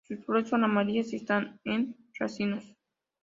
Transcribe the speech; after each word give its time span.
Sus 0.07 0.25
flores 0.25 0.49
son 0.49 0.63
amarillas 0.63 1.13
y 1.13 1.17
están 1.17 1.59
en 1.63 1.95
racimos. 2.17 2.75